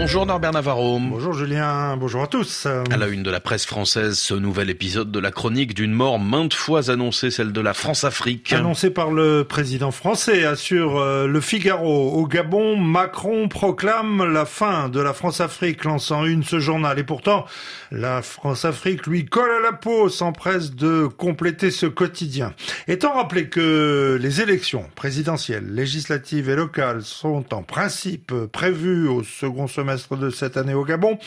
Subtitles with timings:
[0.00, 1.00] Bonjour Norbert Navarro.
[1.00, 2.66] Bonjour Julien, bonjour à tous.
[2.66, 6.20] À la une de la presse française, ce nouvel épisode de la chronique d'une mort
[6.20, 8.52] maintes fois annoncée, celle de la France-Afrique.
[8.52, 12.12] Annoncée par le président français, assure euh, le Figaro.
[12.12, 16.96] Au Gabon, Macron proclame la fin de la France-Afrique, lançant une ce journal.
[17.00, 17.44] Et pourtant,
[17.90, 22.54] la France-Afrique lui colle à la peau, s'empresse de compléter ce quotidien.
[22.86, 29.66] Étant rappelé que les élections présidentielles, législatives et locales sont en principe prévues au second
[29.96, 31.18] de cette année au Gabon.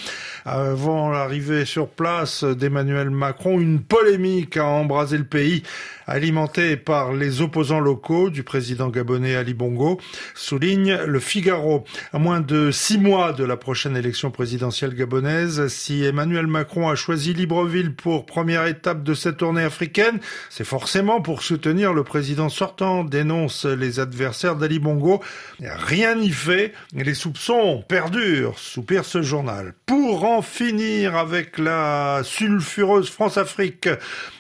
[0.45, 5.63] Avant l'arrivée sur place d'Emmanuel Macron, une polémique a embrasé le pays,
[6.11, 9.99] alimentée par les opposants locaux du président gabonais Ali Bongo,
[10.35, 11.85] souligne le Figaro.
[12.13, 16.95] À moins de six mois de la prochaine élection présidentielle gabonaise, si Emmanuel Macron a
[16.95, 22.49] choisi Libreville pour première étape de cette tournée africaine, c'est forcément pour soutenir le président
[22.49, 25.21] sortant, dénonce les adversaires d'Ali Bongo.
[25.59, 29.73] Rien n'y fait, les soupçons perdus soupire ce journal.
[29.85, 33.89] Pour en finir avec la sulfureuse France-Afrique,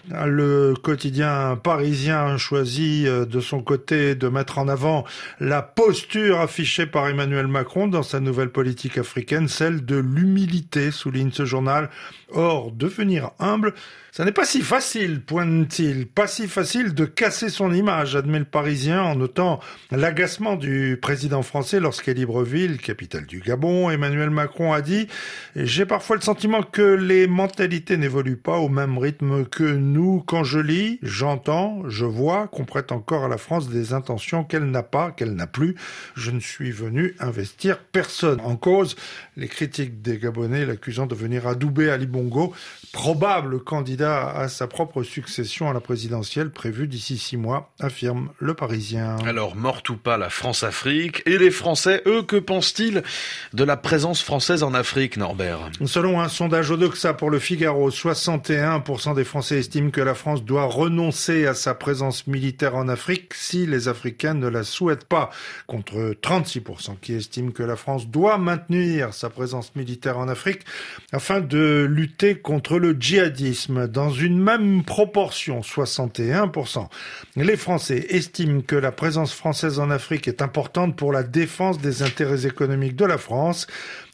[0.09, 5.05] le quotidien parisien choisit euh, de son côté de mettre en avant
[5.39, 11.31] la posture affichée par Emmanuel Macron dans sa nouvelle politique africaine, celle de l'humilité, souligne
[11.31, 11.89] ce journal.
[12.33, 13.73] Or, devenir humble,
[14.13, 16.07] ça n'est pas si facile, pointe-t-il.
[16.07, 21.43] Pas si facile de casser son image, admet le Parisien en notant l'agacement du président
[21.43, 25.07] français lorsqu'à Libreville, capitale du Gabon, Emmanuel Macron a dit
[25.55, 30.23] «J'ai parfois le sentiment que les mentalités n'évoluent pas au même rythme que nous.
[30.25, 31.50] Quand je lis, j'entends,
[31.87, 35.47] je vois qu'on prête encore à la France des intentions qu'elle n'a pas, qu'elle n'a
[35.47, 35.75] plus.
[36.15, 38.39] Je ne suis venu investir personne.
[38.41, 38.95] En cause,
[39.37, 42.53] les critiques des Gabonais l'accusant de venir adouber Ali Bongo,
[42.91, 48.53] probable candidat à sa propre succession à la présidentielle prévue d'ici six mois, affirme le
[48.53, 49.17] Parisien.
[49.25, 51.23] Alors, morte ou pas la France-Afrique?
[51.25, 53.03] Et les Français, eux, que pensent-ils
[53.53, 55.71] de la présence française en Afrique, Norbert?
[55.85, 60.65] Selon un sondage Odoxa pour le Figaro, 61% des Français estiment que la France doit
[60.65, 65.29] renoncer à sa présence militaire en Afrique si les Africains ne la souhaitent pas,
[65.67, 70.61] contre 36% qui estiment que la France doit maintenir sa présence militaire en Afrique
[71.11, 76.87] afin de lutter contre le djihadisme dans une même proportion, 61%.
[77.35, 82.03] Les Français estiment que la présence française en Afrique est importante pour la défense des
[82.03, 83.67] intérêts économiques de la France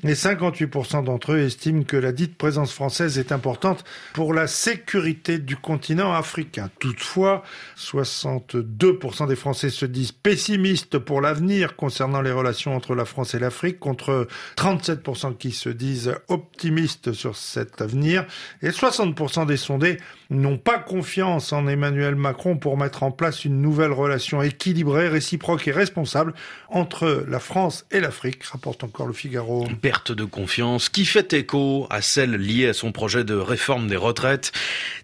[0.04, 3.84] et 58% d'entre eux estiment que la dite présence française est importante
[4.14, 6.70] pour la sécurité du continent africain.
[7.08, 7.42] Toutefois,
[7.78, 13.40] 62% des Français se disent pessimistes pour l'avenir concernant les relations entre la France et
[13.40, 18.26] l'Afrique, contre 37% qui se disent optimistes sur cet avenir,
[18.62, 19.98] et 60% des sondés
[20.30, 25.66] n'ont pas confiance en Emmanuel Macron pour mettre en place une nouvelle relation équilibrée, réciproque
[25.70, 26.34] et responsable
[26.70, 31.88] entre la France et l'Afrique, rapporte encore le Figaro perte de confiance qui fait écho
[31.90, 34.52] à celle liée à son projet de réforme des retraites.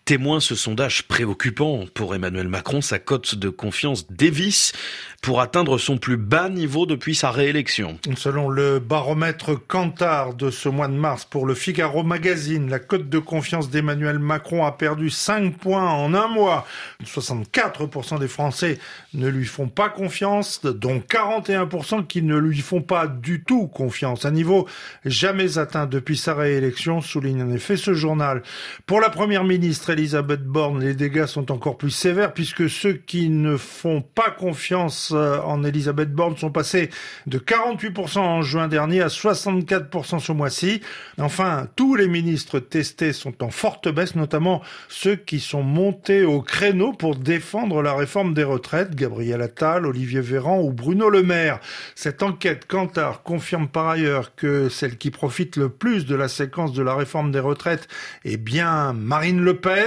[0.06, 4.74] Témoin ce sondage préoccupant pour Emmanuel Macron, sa cote de confiance dévisse
[5.22, 7.98] pour atteindre son plus bas niveau depuis sa réélection.
[8.18, 13.08] Selon le baromètre Kantar de ce mois de mars pour le Figaro Magazine, la cote
[13.08, 16.68] de confiance d'Emmanuel Macron a perdu 5 points en un mois.
[17.06, 18.80] 64% des Français
[19.14, 24.26] ne lui font pas confiance, dont 41% qui ne lui font pas du tout confiance.
[24.26, 24.68] Un niveau
[25.06, 28.44] jamais atteint depuis sa réélection, souligne en effet ce journal.
[28.86, 33.30] Pour la première ministre Elisabeth Borne, les dégâts sont encore plus sévères puisque ceux qui
[33.30, 36.90] ne font pas confiance euh, en Elisabeth Borne sont passés
[37.28, 40.82] de 48% en juin dernier à 64% ce mois-ci.
[41.20, 46.42] Enfin, tous les ministres testés sont en forte baisse, notamment ceux qui sont montés au
[46.42, 51.60] créneau pour défendre la réforme des retraites, Gabriel Attal, Olivier Véran ou Bruno Le Maire.
[51.96, 56.74] Cette enquête Kantar confirme par ailleurs que celle qui profite le plus de la séquence
[56.74, 57.88] de la réforme des retraites
[58.26, 59.83] est bien Marine Le Pen.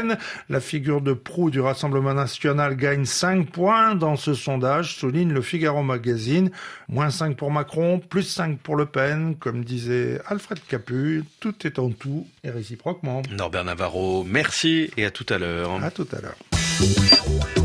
[0.48, 5.82] La figure de proue du Rassemblement national gagne 5 points dans ce sondage, le Figaro
[5.82, 6.50] Magazine.
[6.88, 9.36] Moins 5 pour Macron, plus 5 pour Le Pen.
[9.36, 13.22] Comme disait Alfred Capu, tout est en tout et réciproquement.
[13.30, 15.82] Norbert Navarro, merci et à tout à l'heure.
[15.82, 17.55] À tout à l'heure.